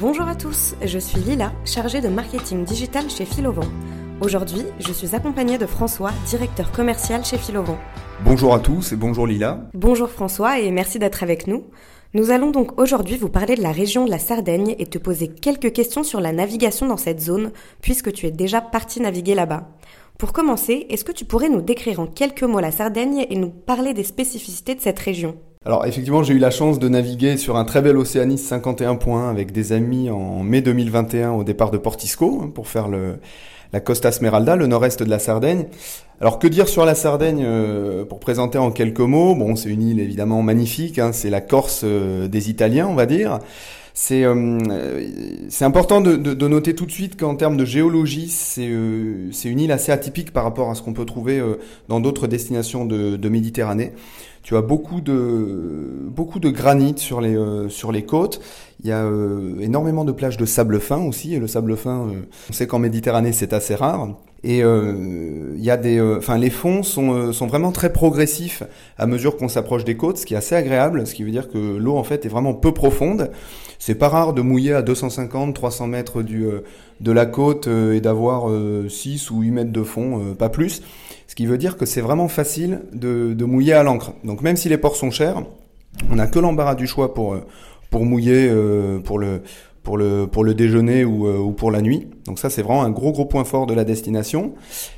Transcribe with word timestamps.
Bonjour 0.00 0.28
à 0.28 0.36
tous, 0.36 0.76
je 0.84 0.98
suis 1.00 1.18
Lila, 1.18 1.52
chargée 1.64 2.00
de 2.00 2.06
marketing 2.06 2.64
digital 2.64 3.10
chez 3.10 3.24
Philovent. 3.24 3.66
Aujourd'hui, 4.20 4.62
je 4.78 4.92
suis 4.92 5.16
accompagnée 5.16 5.58
de 5.58 5.66
François, 5.66 6.12
directeur 6.28 6.70
commercial 6.70 7.24
chez 7.24 7.36
Philovent. 7.36 7.78
Bonjour 8.24 8.54
à 8.54 8.60
tous 8.60 8.92
et 8.92 8.96
bonjour 8.96 9.26
Lila. 9.26 9.68
Bonjour 9.74 10.08
François 10.08 10.60
et 10.60 10.70
merci 10.70 11.00
d'être 11.00 11.24
avec 11.24 11.48
nous. 11.48 11.64
Nous 12.14 12.30
allons 12.30 12.52
donc 12.52 12.80
aujourd'hui 12.80 13.16
vous 13.16 13.28
parler 13.28 13.56
de 13.56 13.62
la 13.62 13.72
région 13.72 14.04
de 14.04 14.10
la 14.10 14.20
Sardaigne 14.20 14.76
et 14.78 14.86
te 14.86 14.98
poser 14.98 15.26
quelques 15.26 15.72
questions 15.72 16.04
sur 16.04 16.20
la 16.20 16.30
navigation 16.30 16.86
dans 16.86 16.96
cette 16.96 17.20
zone, 17.20 17.50
puisque 17.82 18.12
tu 18.12 18.26
es 18.26 18.30
déjà 18.30 18.60
parti 18.60 19.00
naviguer 19.00 19.34
là-bas. 19.34 19.68
Pour 20.16 20.32
commencer, 20.32 20.86
est-ce 20.90 21.04
que 21.04 21.12
tu 21.12 21.24
pourrais 21.24 21.48
nous 21.48 21.60
décrire 21.60 21.98
en 21.98 22.06
quelques 22.06 22.44
mots 22.44 22.60
la 22.60 22.70
Sardaigne 22.70 23.26
et 23.28 23.36
nous 23.36 23.50
parler 23.50 23.94
des 23.94 24.04
spécificités 24.04 24.76
de 24.76 24.80
cette 24.80 25.00
région? 25.00 25.38
Alors 25.64 25.84
effectivement, 25.86 26.22
j'ai 26.22 26.34
eu 26.34 26.38
la 26.38 26.50
chance 26.50 26.78
de 26.78 26.88
naviguer 26.88 27.36
sur 27.36 27.56
un 27.56 27.64
très 27.64 27.82
bel 27.82 27.96
Océanis 27.96 28.38
51 28.38 28.94
points 28.94 29.28
avec 29.28 29.52
des 29.52 29.72
amis 29.72 30.08
en 30.08 30.42
mai 30.42 30.60
2021 30.60 31.32
au 31.32 31.44
départ 31.44 31.70
de 31.70 31.78
Portisco 31.78 32.40
hein, 32.42 32.50
pour 32.54 32.68
faire 32.68 32.88
la 32.88 33.80
Costa 33.80 34.12
Smeralda, 34.12 34.56
le 34.56 34.66
nord-est 34.66 35.02
de 35.02 35.10
la 35.10 35.18
Sardaigne. 35.18 35.66
Alors 36.20 36.38
que 36.38 36.48
dire 36.48 36.68
sur 36.68 36.84
la 36.84 36.94
Sardaigne 36.94 37.44
euh, 37.44 38.04
pour 38.04 38.18
présenter 38.18 38.58
en 38.58 38.70
quelques 38.70 39.00
mots? 39.00 39.34
Bon, 39.34 39.56
c'est 39.56 39.68
une 39.68 39.82
île 39.82 40.00
évidemment 40.00 40.42
magnifique, 40.42 40.98
hein, 40.98 41.12
c'est 41.12 41.30
la 41.30 41.40
Corse 41.40 41.82
euh, 41.84 42.28
des 42.28 42.50
Italiens, 42.50 42.88
on 42.88 42.94
va 42.94 43.06
dire. 43.06 43.38
C'est 44.00 44.22
euh, 44.22 44.60
c'est 45.48 45.64
important 45.64 46.00
de, 46.00 46.14
de, 46.14 46.32
de, 46.32 46.48
noter 46.48 46.76
tout 46.76 46.86
de 46.86 46.90
suite 46.92 47.18
qu'en 47.18 47.34
termes 47.34 47.56
de 47.56 47.64
géologie, 47.64 48.28
c'est 48.28 48.70
c'est 49.32 49.48
une 49.48 49.58
île 49.58 49.72
assez 49.72 49.90
atypique 49.90 50.32
par 50.32 50.44
rapport 50.44 50.70
à 50.70 50.76
ce 50.76 50.82
qu'on 50.82 50.92
peut 50.92 51.04
trouver 51.04 51.42
dans 51.88 51.98
d'autres 51.98 52.28
destinations 52.28 52.84
de, 52.84 53.16
de 53.16 53.28
Méditerranée. 53.28 53.92
Tu 54.44 54.56
as 54.56 54.62
beaucoup 54.62 55.00
de 55.00 56.06
beaucoup 56.06 56.38
de 56.38 56.48
granit 56.48 56.94
sur 56.96 57.20
les 57.20 57.36
sur 57.70 57.90
les 57.90 58.04
côtes. 58.04 58.40
Il 58.80 58.88
y 58.88 58.92
a 58.92 59.04
euh, 59.04 59.58
énormément 59.60 60.04
de 60.04 60.12
plages 60.12 60.36
de 60.36 60.46
sable 60.46 60.80
fin 60.80 61.02
aussi, 61.02 61.34
et 61.34 61.40
le 61.40 61.48
sable 61.48 61.76
fin, 61.76 62.06
euh, 62.08 62.22
on 62.48 62.52
sait 62.52 62.68
qu'en 62.68 62.78
Méditerranée 62.78 63.32
c'est 63.32 63.52
assez 63.52 63.74
rare. 63.74 64.08
Et 64.44 64.62
euh, 64.62 65.54
il 65.56 65.64
y 65.64 65.70
a 65.70 65.76
des, 65.76 66.00
enfin 66.00 66.38
les 66.38 66.50
fonds 66.50 66.84
sont, 66.84 67.32
sont 67.32 67.46
vraiment 67.48 67.72
très 67.72 67.92
progressifs 67.92 68.62
à 68.96 69.06
mesure 69.06 69.36
qu'on 69.36 69.48
s'approche 69.48 69.84
des 69.84 69.96
côtes, 69.96 70.18
ce 70.18 70.26
qui 70.26 70.34
est 70.34 70.36
assez 70.36 70.54
agréable, 70.54 71.06
ce 71.06 71.14
qui 71.14 71.24
veut 71.24 71.32
dire 71.32 71.48
que 71.48 71.58
l'eau 71.58 71.96
en 71.96 72.04
fait 72.04 72.24
est 72.24 72.28
vraiment 72.28 72.54
peu 72.54 72.72
profonde. 72.72 73.30
C'est 73.80 73.96
pas 73.96 74.08
rare 74.08 74.34
de 74.34 74.42
mouiller 74.42 74.74
à 74.74 74.82
250, 74.82 75.54
300 75.54 75.86
mètres 75.88 76.22
du 76.22 76.46
de 77.00 77.12
la 77.12 77.26
côte 77.26 77.68
et 77.68 78.00
d'avoir 78.00 78.48
6 78.88 79.30
ou 79.30 79.40
8 79.40 79.50
mètres 79.50 79.72
de 79.72 79.82
fond, 79.82 80.34
pas 80.38 80.48
plus. 80.48 80.82
Ce 81.26 81.34
qui 81.34 81.46
veut 81.46 81.58
dire 81.58 81.76
que 81.76 81.86
c'est 81.86 82.00
vraiment 82.00 82.28
facile 82.28 82.82
de, 82.92 83.34
de 83.34 83.44
mouiller 83.44 83.72
à 83.72 83.82
l'encre. 83.82 84.12
Donc 84.24 84.42
même 84.42 84.56
si 84.56 84.68
les 84.68 84.78
ports 84.78 84.96
sont 84.96 85.10
chers, 85.10 85.42
on 86.10 86.16
n'a 86.16 86.26
que 86.26 86.38
l'embarras 86.38 86.74
du 86.74 86.86
choix 86.86 87.14
pour 87.14 87.36
pour 87.90 88.04
mouiller 88.04 88.48
euh, 88.50 88.98
pour 88.98 89.18
le 89.18 89.42
pour 89.88 89.96
le 89.96 90.26
pour 90.26 90.44
le 90.44 90.52
déjeuner 90.52 91.02
ou, 91.06 91.26
euh, 91.26 91.38
ou 91.38 91.52
pour 91.52 91.70
la 91.70 91.80
nuit. 91.80 92.08
Donc 92.26 92.38
ça 92.38 92.50
c'est 92.50 92.60
vraiment 92.60 92.82
un 92.82 92.90
gros 92.90 93.10
gros 93.10 93.24
point 93.24 93.44
fort 93.44 93.64
de 93.64 93.72
la 93.72 93.84
destination. 93.84 94.52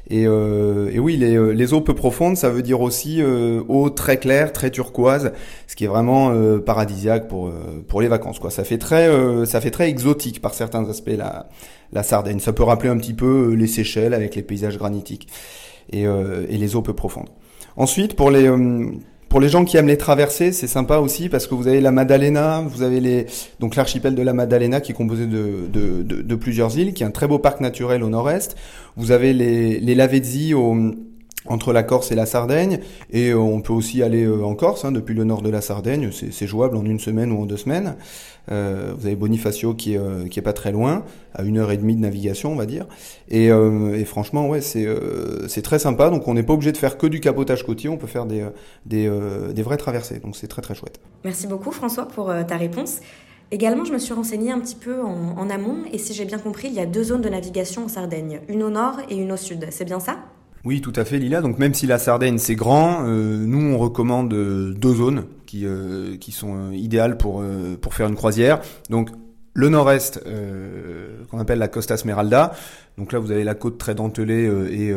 Et, 0.08 0.27
euh, 0.27 0.91
et 0.92 0.98
oui 0.98 1.16
les, 1.16 1.55
les 1.55 1.72
eaux 1.72 1.80
peu 1.80 1.94
profondes 1.94 2.36
ça 2.36 2.48
veut 2.48 2.62
dire 2.62 2.80
aussi 2.80 3.22
eau 3.22 3.91
très 3.91 4.16
claire 4.16 4.52
très 4.52 4.70
turquoise, 4.70 5.30
ce 5.69 5.77
qui 5.77 5.84
est 5.84 5.86
vraiment 5.86 6.34
paradisiaque 6.66 7.28
pour 7.28 7.52
pour 7.86 8.00
les 8.00 8.08
vacances 8.08 8.41
quoi. 8.41 8.50
Ça 8.50 8.64
fait 8.64 8.78
très 8.78 9.08
ça 9.47 9.60
fait 9.60 9.70
très 9.70 9.88
exotique 9.88 10.42
par 10.42 10.55
certains 10.55 10.84
aspects 10.91 11.16
la 11.16 11.48
la 11.92 12.02
Sardaigne. 12.02 12.41
Ça 12.41 12.52
peut 12.52 12.64
rappeler 12.64 12.88
un 12.88 12.98
petit 12.98 13.14
peu 13.14 13.54
les 13.54 13.69
Seychelles 13.69 14.12
avec 14.12 14.34
les 14.34 14.42
paysages 14.42 14.77
granitiques 14.77 15.28
et, 15.92 16.02
et 16.02 16.56
les 16.58 16.75
eaux 16.75 16.82
peu 16.82 16.94
profondes. 16.94 17.28
Ensuite 17.77 18.16
pour 18.16 18.32
les 18.32 18.50
pour 19.30 19.40
les 19.40 19.48
gens 19.48 19.64
qui 19.64 19.76
aiment 19.76 19.86
les 19.86 19.96
traversées, 19.96 20.50
c'est 20.50 20.66
sympa 20.66 20.98
aussi 20.98 21.28
parce 21.28 21.46
que 21.46 21.54
vous 21.54 21.68
avez 21.68 21.80
la 21.80 21.92
Maddalena, 21.92 22.62
vous 22.66 22.82
avez 22.82 22.98
les 22.98 23.26
donc 23.60 23.76
l'archipel 23.76 24.16
de 24.16 24.22
la 24.22 24.32
Maddalena 24.32 24.80
qui 24.80 24.90
est 24.90 24.94
composé 24.94 25.26
de, 25.26 25.68
de, 25.72 26.02
de, 26.02 26.20
de, 26.20 26.34
plusieurs 26.34 26.76
îles, 26.76 26.92
qui 26.92 27.04
est 27.04 27.06
un 27.06 27.12
très 27.12 27.28
beau 27.28 27.38
parc 27.38 27.60
naturel 27.60 28.02
au 28.02 28.08
nord-est. 28.08 28.56
Vous 28.96 29.12
avez 29.12 29.32
les, 29.32 29.78
les 29.78 29.94
Lavezzi 29.94 30.52
au 30.52 30.74
entre 31.46 31.72
la 31.72 31.82
Corse 31.82 32.12
et 32.12 32.14
la 32.14 32.26
Sardaigne, 32.26 32.80
et 33.10 33.30
euh, 33.30 33.38
on 33.38 33.60
peut 33.60 33.72
aussi 33.72 34.02
aller 34.02 34.24
euh, 34.24 34.44
en 34.44 34.54
Corse, 34.54 34.84
hein, 34.84 34.92
depuis 34.92 35.14
le 35.14 35.24
nord 35.24 35.42
de 35.42 35.50
la 35.50 35.60
Sardaigne, 35.60 36.10
c'est 36.12 36.46
jouable 36.46 36.76
en 36.76 36.84
une 36.84 37.00
semaine 37.00 37.32
ou 37.32 37.42
en 37.42 37.46
deux 37.46 37.56
semaines. 37.56 37.96
Euh, 38.50 38.92
vous 38.96 39.06
avez 39.06 39.16
Bonifacio 39.16 39.74
qui 39.74 39.94
est, 39.94 40.42
pas 40.42 40.52
très 40.52 40.72
loin, 40.72 41.04
à 41.34 41.42
une 41.42 41.58
heure 41.58 41.70
et 41.70 41.76
demie 41.76 41.94
de 41.94 42.00
navigation, 42.00 42.52
on 42.52 42.56
va 42.56 42.66
dire. 42.66 42.86
Et, 43.28 43.50
franchement, 44.04 44.48
ouais, 44.48 44.60
c'est 44.60 45.62
très 45.62 45.78
sympa. 45.78 46.10
Donc 46.10 46.26
on 46.26 46.34
n'est 46.34 46.42
pas 46.42 46.54
obligé 46.54 46.72
de 46.72 46.76
faire 46.76 46.98
que 46.98 47.06
du 47.06 47.20
capotage 47.20 47.64
côtier, 47.64 47.88
on 47.88 47.96
peut 47.96 48.06
faire 48.06 48.26
des, 48.26 49.08
vraies 49.62 49.76
traversées. 49.76 50.18
Donc 50.18 50.36
c'est 50.36 50.48
très 50.48 50.62
très 50.62 50.74
chouette. 50.74 51.00
Merci 51.24 51.46
beaucoup 51.46 51.70
François 51.70 52.06
pour 52.06 52.32
ta 52.48 52.56
réponse. 52.56 52.98
Également, 53.52 53.84
je 53.84 53.92
me 53.92 53.98
suis 53.98 54.14
renseignée 54.14 54.52
un 54.52 54.60
petit 54.60 54.76
peu 54.76 55.00
en 55.02 55.50
amont, 55.50 55.78
et 55.92 55.98
si 55.98 56.12
j'ai 56.12 56.24
bien 56.24 56.38
compris, 56.38 56.68
il 56.68 56.74
y 56.74 56.80
a 56.80 56.86
deux 56.86 57.04
zones 57.04 57.22
de 57.22 57.28
navigation 57.28 57.84
en 57.84 57.88
Sardaigne, 57.88 58.40
une 58.48 58.62
au 58.62 58.70
nord 58.70 58.96
et 59.08 59.16
une 59.16 59.32
au 59.32 59.36
sud. 59.36 59.66
C'est 59.70 59.84
bien 59.84 60.00
ça? 60.00 60.18
Oui, 60.65 60.81
tout 60.82 60.93
à 60.97 61.04
fait, 61.04 61.19
Lila. 61.19 61.41
Donc 61.41 61.59
même 61.59 61.72
si 61.75 61.87
la 61.87 61.98
Sardaigne 61.98 62.38
c'est 62.38 62.54
grand, 62.54 63.04
euh, 63.06 63.44
nous 63.47 63.75
on 63.75 63.78
recommande 63.78 64.32
euh, 64.34 64.75
deux 64.75 64.94
zones 64.94 65.25
qui 65.47 65.65
euh, 65.65 66.16
qui 66.19 66.32
sont 66.32 66.71
idéales 66.72 67.16
pour 67.16 67.43
pour 67.81 67.94
faire 67.94 68.09
une 68.09 68.16
croisière. 68.16 68.60
Donc 68.91 69.10
le 69.54 69.69
nord-est 69.69 70.22
qu'on 71.31 71.38
appelle 71.38 71.59
la 71.59 71.69
Costa 71.69 71.97
Smeralda. 71.97 72.53
Donc 72.99 73.12
là 73.12 73.19
vous 73.19 73.31
avez 73.31 73.43
la 73.43 73.54
côte 73.54 73.78
très 73.78 73.94
dentelée 73.94 74.49
et, 74.70 74.94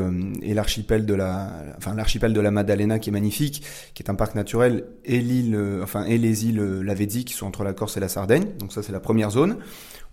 et 0.47 0.53
l'archipel 0.53 1.06
de 1.06 1.13
la 1.16 1.52
enfin 1.78 1.96
l'archipel 1.96 2.34
de 2.34 2.41
la 2.41 2.52
Maddalena 2.52 3.00
qui 3.00 3.09
est 3.09 3.13
magnifique, 3.13 3.63
qui 3.94 4.03
est 4.03 4.09
un 4.12 4.16
parc 4.16 4.35
naturel 4.35 4.84
et 5.06 5.19
l'île 5.19 5.57
enfin 5.81 6.06
et 6.06 6.18
les 6.18 6.46
îles 6.46 6.62
Lavezzi 6.81 7.25
qui 7.25 7.34
sont 7.34 7.47
entre 7.47 7.63
la 7.63 7.73
Corse 7.73 7.97
et 7.97 8.00
la 8.00 8.09
Sardaigne. 8.09 8.46
Donc 8.59 8.73
ça 8.73 8.84
c'est 8.84 8.91
la 8.91 9.00
première 9.00 9.31
zone. 9.31 9.57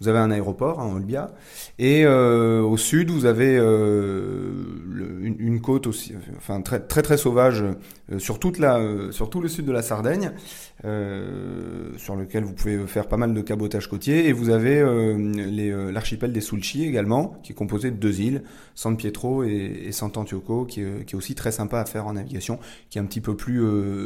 Vous 0.00 0.08
avez 0.08 0.18
un 0.18 0.30
aéroport, 0.30 0.80
hein, 0.80 0.90
Olbia, 0.94 1.30
et 1.78 2.06
euh, 2.06 2.62
au 2.62 2.78
sud 2.78 3.10
vous 3.10 3.26
avez 3.26 3.58
euh, 3.58 4.50
une, 5.20 5.36
une, 5.38 5.60
côte 5.60 5.86
aussi, 5.86 6.14
enfin 6.38 6.62
très 6.62 6.80
très 6.80 7.02
très 7.02 7.18
sauvage 7.18 7.62
euh, 8.10 8.18
sur 8.18 8.38
toute 8.38 8.58
la, 8.58 8.78
euh, 8.78 9.12
sur 9.12 9.28
tout 9.28 9.42
le 9.42 9.48
sud 9.48 9.66
de 9.66 9.72
la 9.72 9.82
Sardaigne, 9.82 10.32
sur 11.98 12.16
lequel 12.16 12.44
vous 12.44 12.54
pouvez 12.54 12.78
faire 12.86 13.08
pas 13.08 13.18
mal 13.18 13.34
de 13.34 13.42
cabotage 13.42 13.88
côtier, 13.88 14.28
et 14.28 14.32
vous 14.32 14.48
avez 14.48 14.82
l'archipel 15.92 16.32
des 16.32 16.40
Sulci 16.40 16.86
également, 16.86 17.38
qui 17.42 17.52
est 17.52 17.54
composé 17.54 17.90
de 17.90 17.96
deux 17.96 18.22
îles, 18.22 18.42
San 18.74 18.96
Pietro 18.96 19.44
et, 19.44 19.82
et 19.84 19.92
Sant'Antioco, 19.92 20.64
qui, 20.64 20.82
qui, 21.06 21.14
est 21.14 21.18
aussi 21.18 21.34
très 21.34 21.52
sympa 21.52 21.78
à 21.78 21.84
faire 21.84 22.06
en 22.06 22.14
navigation, 22.14 22.58
qui 22.88 22.96
est 22.96 23.02
un 23.02 23.04
petit 23.04 23.20
peu 23.20 23.36
plus, 23.36 23.62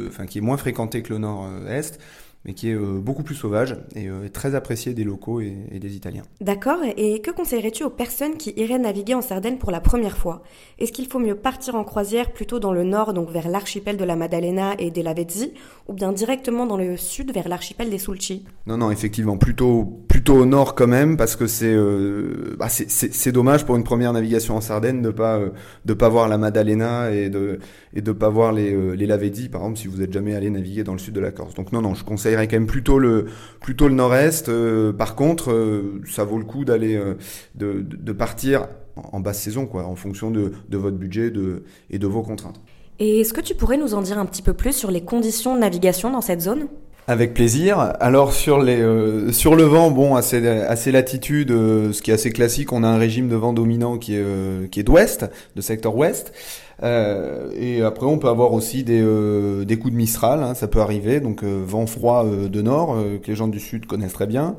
enfin 0.09 0.25
qui 0.25 0.39
est 0.39 0.41
moins 0.41 0.57
fréquenté 0.57 1.01
que 1.01 1.13
le 1.13 1.19
nord-est 1.19 2.01
mais 2.45 2.53
qui 2.53 2.69
est 2.69 2.75
euh, 2.75 2.99
beaucoup 2.99 3.23
plus 3.23 3.35
sauvage 3.35 3.75
et 3.95 4.07
euh, 4.07 4.29
très 4.29 4.55
apprécié 4.55 4.93
des 4.93 5.03
locaux 5.03 5.41
et, 5.41 5.55
et 5.71 5.79
des 5.79 5.95
Italiens. 5.95 6.23
D'accord, 6.41 6.79
et 6.97 7.21
que 7.21 7.31
conseillerais-tu 7.31 7.83
aux 7.83 7.89
personnes 7.89 8.37
qui 8.37 8.53
iraient 8.55 8.79
naviguer 8.79 9.15
en 9.15 9.21
Sardaigne 9.21 9.57
pour 9.57 9.71
la 9.71 9.81
première 9.81 10.17
fois? 10.17 10.43
Est-ce 10.79 10.91
qu'il 10.91 11.07
faut 11.07 11.19
mieux 11.19 11.35
partir 11.35 11.75
en 11.75 11.83
croisière 11.83 12.31
plutôt 12.31 12.59
dans 12.59 12.73
le 12.73 12.83
nord, 12.83 13.13
donc 13.13 13.29
vers 13.29 13.49
l'archipel 13.49 13.97
de 13.97 14.03
la 14.03 14.15
Maddalena 14.15 14.75
et 14.79 14.91
des 14.91 15.03
Lavezzi, 15.03 15.53
ou 15.87 15.93
bien 15.93 16.11
directement 16.11 16.65
dans 16.65 16.77
le 16.77 16.97
sud 16.97 17.33
vers 17.33 17.47
l'archipel 17.47 17.89
des 17.89 17.97
Sulci? 17.97 18.45
Non, 18.67 18.77
non, 18.77 18.91
effectivement, 18.91 19.37
plutôt, 19.37 19.83
plutôt 20.07 20.35
au 20.35 20.45
nord 20.45 20.75
quand 20.75 20.87
même, 20.87 21.17
parce 21.17 21.35
que 21.35 21.47
c'est 21.47 21.73
euh, 21.73 22.55
bah 22.57 22.67
c'est 22.69 23.31
dommage 23.31 23.65
pour 23.65 23.75
une 23.75 23.83
première 23.83 24.13
navigation 24.13 24.55
en 24.55 24.61
Sardaigne 24.61 25.01
de 25.01 25.09
pas 25.09 25.37
euh, 25.37 25.49
de 25.85 25.93
pas 25.93 26.09
voir 26.09 26.27
la 26.27 26.37
Maddalena 26.37 27.11
et 27.11 27.29
de 27.29 27.59
et 27.95 28.01
de 28.01 28.11
pas 28.11 28.29
voir 28.29 28.51
les 28.51 28.73
euh, 28.73 28.93
les 28.95 29.07
par 29.07 29.61
exemple, 29.61 29.77
si 29.77 29.87
vous 29.87 30.01
êtes 30.01 30.11
jamais 30.11 30.35
allé 30.35 30.49
naviguer 30.49 30.83
dans 30.83 30.93
le 30.93 30.99
sud 30.99 31.13
de 31.13 31.19
la 31.19 31.31
Corse. 31.31 31.53
Donc 31.53 31.71
non, 31.71 31.81
non, 31.81 31.95
je 31.95 32.03
conseille 32.03 32.35
quand 32.35 32.51
même 32.51 32.67
plutôt 32.67 32.99
le 32.99 33.25
plutôt 33.61 33.87
le 33.87 33.95
nord-est. 33.95 34.49
Euh, 34.49 34.91
par 34.91 35.15
contre, 35.15 35.51
euh, 35.51 36.01
ça 36.05 36.23
vaut 36.23 36.37
le 36.37 36.45
coup 36.45 36.65
d'aller 36.65 36.95
euh, 36.95 37.15
de, 37.55 37.81
de, 37.81 38.11
partir 38.11 38.67
en 38.95 39.19
basse 39.19 39.41
saison, 39.41 39.65
quoi, 39.65 39.85
en 39.85 39.95
fonction 39.95 40.31
de, 40.31 40.51
de 40.69 40.77
votre 40.77 40.97
budget 40.97 41.31
de, 41.31 41.63
et 41.89 41.99
de 41.99 42.07
vos 42.07 42.21
contraintes. 42.21 42.59
Et 42.99 43.21
est-ce 43.21 43.33
que 43.33 43.41
tu 43.41 43.55
pourrais 43.55 43.77
nous 43.77 43.93
en 43.93 44.01
dire 44.01 44.17
un 44.17 44.25
petit 44.25 44.41
peu 44.41 44.53
plus 44.53 44.73
sur 44.73 44.91
les 44.91 45.01
conditions 45.01 45.55
de 45.55 45.59
navigation 45.59 46.11
dans 46.11 46.21
cette 46.21 46.41
zone? 46.41 46.67
Avec 47.07 47.35
plaisir. 47.35 47.93
Alors 47.99 48.33
sur 48.33 48.59
les 48.59 48.81
euh, 48.81 49.31
sur 49.31 49.55
le 49.55 49.61
vent, 49.61 49.91
bon, 49.91 50.15
à 50.15 50.23
ces, 50.23 50.47
à 50.47 50.75
ces 50.75 50.91
latitudes, 50.91 51.51
euh, 51.51 51.93
ce 51.93 52.01
qui 52.01 52.09
est 52.09 52.15
assez 52.15 52.31
classique, 52.31 52.73
on 52.73 52.83
a 52.83 52.87
un 52.87 52.97
régime 52.97 53.29
de 53.29 53.35
vent 53.35 53.53
dominant 53.53 53.99
qui 53.99 54.15
est 54.15 54.23
euh, 54.23 54.65
qui 54.67 54.79
est 54.79 54.83
d'ouest, 54.83 55.25
de 55.55 55.61
secteur 55.61 55.95
ouest. 55.95 56.33
Euh, 56.83 57.51
et 57.57 57.81
après, 57.81 58.05
on 58.05 58.17
peut 58.17 58.27
avoir 58.27 58.53
aussi 58.53 58.83
des, 58.83 59.01
euh, 59.01 59.63
des 59.65 59.77
coups 59.77 59.93
de 59.93 59.97
Mistral, 59.97 60.43
hein, 60.43 60.53
ça 60.53 60.67
peut 60.67 60.81
arriver, 60.81 61.19
donc 61.19 61.43
euh, 61.43 61.63
vent 61.65 61.85
froid 61.85 62.25
de 62.25 62.61
nord, 62.61 62.97
que 63.23 63.27
les 63.27 63.35
gens 63.35 63.47
du 63.47 63.59
sud 63.59 63.85
connaissent 63.85 64.13
très 64.13 64.27
bien. 64.27 64.55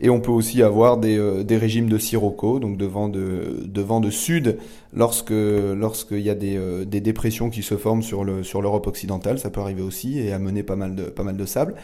Et 0.00 0.10
on 0.10 0.20
peut 0.20 0.32
aussi 0.32 0.62
avoir 0.62 0.98
des, 0.98 1.44
des 1.44 1.56
régimes 1.56 1.88
de 1.88 1.98
sirocco, 1.98 2.58
donc 2.58 2.76
de 2.76 2.84
vent 2.84 3.08
de, 3.08 3.62
de 3.64 3.82
vent 3.82 4.00
de 4.00 4.10
sud, 4.10 4.58
lorsque 4.92 5.30
lorsqu'il 5.32 6.20
y 6.20 6.30
a 6.30 6.34
des, 6.34 6.58
des 6.84 7.00
dépressions 7.00 7.48
qui 7.48 7.62
se 7.62 7.76
forment 7.76 8.02
sur 8.02 8.24
le 8.24 8.42
sur 8.42 8.60
l'Europe 8.60 8.86
occidentale, 8.86 9.38
ça 9.38 9.50
peut 9.50 9.60
arriver 9.60 9.82
aussi 9.82 10.18
et 10.18 10.32
amener 10.32 10.62
pas 10.62 10.76
mal 10.76 10.94
de 10.94 11.04
pas 11.04 11.22
mal 11.22 11.36
de 11.36 11.46
sable. 11.46 11.74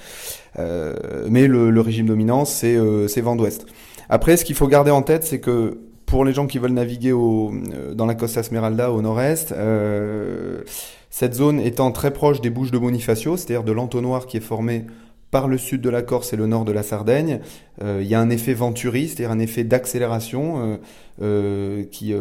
mais 0.59 1.47
le, 1.47 1.71
le, 1.71 1.81
régime 1.81 2.07
dominant, 2.07 2.45
c'est 2.45 2.79
c'est 3.09 3.21
vent 3.21 3.37
d'ouest. 3.37 3.67
Après, 4.09 4.37
ce 4.37 4.45
qu'il 4.45 4.57
faut 4.57 4.67
garder 4.67 4.91
en 4.91 5.03
tête, 5.03 5.25
c'est 5.25 5.41
que 5.41 5.79
pour 6.11 6.25
les 6.25 6.33
gens 6.33 6.49
qui 6.49 6.59
veulent 6.59 6.73
naviguer 6.73 7.13
euh, 7.13 7.95
dans 7.95 8.05
la 8.05 8.17
Costa 8.17 8.43
Smeralda 8.43 8.91
au 8.91 9.01
nord-est, 9.01 9.53
euh, 9.53 10.63
cette 11.09 11.35
zone 11.35 11.61
étant 11.61 11.93
très 11.93 12.13
proche 12.13 12.41
des 12.41 12.51
bouches 12.51 12.73
de 12.73 12.79
Bonifacio, 12.79 13.37
c'est-à-dire 13.37 13.63
de 13.63 13.71
l'entonnoir 13.73 14.27
qui 14.27 14.37
est 14.37 14.41
formé 14.41 14.87
par 15.31 15.47
le 15.47 15.57
sud 15.59 15.81
de 15.81 15.89
la 15.89 16.03
Corse 16.03 16.33
et 16.33 16.37
le 16.37 16.49
nord 16.49 16.65
de 16.65 16.73
la 16.73 16.83
Sardaigne, 16.83 17.39
il 17.81 18.03
y 18.03 18.17
a 18.17 18.21
un 18.21 18.31
effet 18.31 18.53
venturi, 18.53 19.07
c'est-à-dire 19.07 19.31
un 19.31 19.39
effet 19.39 19.63
d'accélération 19.63 20.81
qui, 21.21 22.13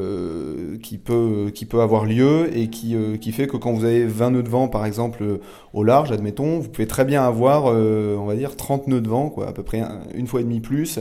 peut, 1.04 1.82
avoir 1.82 2.06
lieu 2.06 2.56
et 2.56 2.68
qui, 2.70 3.32
fait 3.32 3.48
que 3.48 3.58
quand 3.58 3.74
vous 3.74 3.84
avez 3.84 4.06
20 4.06 4.30
nœuds 4.30 4.44
de 4.44 4.50
vent, 4.50 4.68
par 4.68 4.86
exemple, 4.86 5.40
au 5.74 5.84
large, 5.84 6.12
admettons, 6.12 6.60
vous 6.60 6.70
pouvez 6.70 6.86
très 6.86 7.04
bien 7.04 7.24
avoir, 7.24 7.66
on 7.66 8.26
va 8.26 8.36
dire, 8.36 8.56
30 8.56 8.86
nœuds 8.86 9.02
de 9.02 9.10
vent, 9.10 9.34
à 9.48 9.54
peu 9.54 9.64
près 9.64 9.82
une 10.14 10.28
fois 10.28 10.42
et 10.42 10.44
demi 10.44 10.60
plus, 10.60 11.00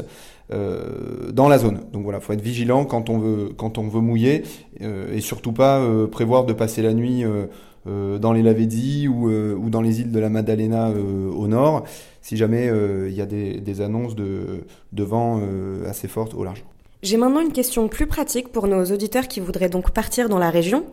euh, 0.51 1.31
dans 1.33 1.49
la 1.49 1.59
zone. 1.59 1.81
Donc 1.93 2.05
voilà, 2.05 2.21
faut 2.21 2.33
être 2.33 2.41
vigilant 2.41 2.85
quand 2.85 3.11
on 3.11 3.19
veut 3.19 3.51
quand 3.57 3.77
on 3.77 3.89
veut 3.89 4.01
mouiller 4.01 4.45
euh, 4.81 5.13
et 5.13 5.21
surtout 5.21 5.53
pas 5.53 5.79
euh, 5.79 6.07
prévoir 6.07 6.45
de 6.45 6.53
passer 6.53 6.83
la 6.83 6.95
nuit 6.95 7.25
dans 7.87 8.33
les 8.33 8.43
Lavezzi 8.43 9.09
ou, 9.09 9.31
ou 9.31 9.71
dans 9.71 9.81
les 9.81 10.01
îles 10.01 10.13
de 10.13 10.19
la 10.19 10.29
Maddalena 10.29 10.91
au 10.91 11.49
nord, 11.49 11.85
si 12.21 12.37
jamais 12.37 12.71
il 13.07 13.15
y 13.15 13.23
a 13.23 13.27
des, 13.27 13.61
des 13.61 13.81
annonces 13.81 14.15
de, 14.15 14.65
de 14.93 15.03
vent 15.03 15.41
assez 15.87 16.07
fortes 16.07 16.35
au 16.35 16.45
large. 16.45 16.65
J'ai 17.03 17.17
maintenant 17.17 17.41
une 17.41 17.53
question 17.53 17.89
plus 17.89 18.07
pratique 18.07 18.49
pour 18.49 18.67
nos 18.67 18.85
auditeurs 18.85 19.27
qui 19.27 19.41
voudraient 19.41 19.71
donc 19.71 19.93
partir 19.93 20.29
dans 20.29 20.39
la 20.39 20.51
région. 20.51 20.85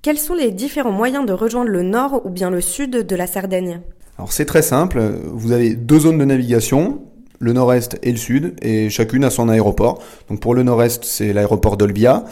Quels 0.00 0.18
sont 0.18 0.34
les 0.34 0.50
différents 0.50 0.90
moyens 0.90 1.24
de 1.26 1.32
rejoindre 1.32 1.70
le 1.70 1.82
nord 1.82 2.26
ou 2.26 2.30
bien 2.30 2.50
le 2.50 2.60
sud 2.60 2.90
de 2.90 3.16
la 3.16 3.28
Sardaigne? 3.28 3.80
Alors 4.18 4.32
c'est 4.32 4.46
très 4.46 4.62
simple, 4.62 5.00
vous 5.32 5.52
avez 5.52 5.76
deux 5.76 6.00
zones 6.00 6.18
de 6.18 6.24
navigation, 6.24 7.02
le 7.42 7.52
nord-est 7.52 7.98
et 8.02 8.12
le 8.12 8.16
sud, 8.16 8.54
et 8.62 8.88
chacune 8.88 9.24
a 9.24 9.30
son 9.30 9.48
aéroport. 9.48 10.00
Donc 10.30 10.40
pour 10.40 10.54
le 10.54 10.62
nord-est, 10.62 11.04
c'est 11.04 11.32
l'aéroport 11.32 11.76
d'Olbia, 11.76 12.24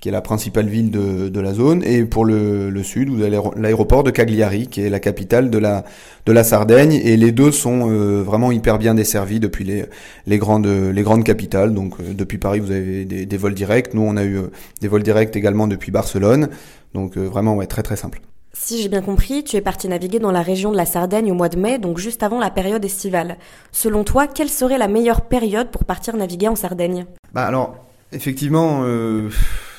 qui 0.00 0.10
est 0.10 0.12
la 0.12 0.20
principale 0.20 0.68
ville 0.68 0.90
de, 0.90 1.28
de 1.28 1.40
la 1.40 1.54
zone, 1.54 1.82
et 1.84 2.04
pour 2.04 2.24
le, 2.24 2.68
le 2.68 2.82
sud, 2.82 3.08
vous 3.08 3.22
avez 3.22 3.40
l'aéroport 3.56 4.04
de 4.04 4.10
Cagliari, 4.10 4.68
qui 4.68 4.82
est 4.82 4.90
la 4.90 5.00
capitale 5.00 5.50
de 5.50 5.58
la, 5.58 5.84
de 6.26 6.32
la 6.32 6.44
Sardaigne, 6.44 6.92
et 6.92 7.16
les 7.16 7.32
deux 7.32 7.50
sont 7.50 7.90
euh, 7.90 8.22
vraiment 8.22 8.52
hyper 8.52 8.78
bien 8.78 8.94
desservis 8.94 9.40
depuis 9.40 9.64
les, 9.64 9.86
les, 10.26 10.38
grandes, 10.38 10.66
les 10.66 11.02
grandes 11.02 11.24
capitales. 11.24 11.74
Donc 11.74 11.94
euh, 11.98 12.12
depuis 12.14 12.38
Paris, 12.38 12.60
vous 12.60 12.70
avez 12.70 13.06
des, 13.06 13.36
vols 13.38 13.54
directs. 13.54 13.94
Nous, 13.94 14.02
on 14.02 14.16
a 14.18 14.24
eu 14.24 14.36
euh, 14.36 14.50
des 14.82 14.88
vols 14.88 15.02
directs 15.02 15.34
également 15.34 15.66
depuis 15.66 15.90
Barcelone. 15.90 16.48
Donc 16.94 17.16
vraiment, 17.16 17.56
ouais, 17.56 17.66
très 17.66 17.82
très 17.82 17.96
simple. 17.96 18.20
Si 18.60 18.82
j'ai 18.82 18.88
bien 18.88 19.02
compris, 19.02 19.44
tu 19.44 19.56
es 19.56 19.60
parti 19.60 19.88
naviguer 19.88 20.18
dans 20.18 20.32
la 20.32 20.42
région 20.42 20.72
de 20.72 20.76
la 20.76 20.84
Sardaigne 20.84 21.30
au 21.30 21.34
mois 21.34 21.48
de 21.48 21.56
mai, 21.56 21.78
donc 21.78 21.96
juste 21.96 22.24
avant 22.24 22.40
la 22.40 22.50
période 22.50 22.84
estivale. 22.84 23.38
Selon 23.70 24.02
toi, 24.02 24.26
quelle 24.26 24.50
serait 24.50 24.78
la 24.78 24.88
meilleure 24.88 25.22
période 25.22 25.70
pour 25.70 25.84
partir 25.84 26.16
naviguer 26.16 26.48
en 26.48 26.56
Sardaigne? 26.56 27.06
Bah 27.32 27.46
alors, 27.46 27.76
effectivement, 28.12 28.80
euh, 28.82 29.30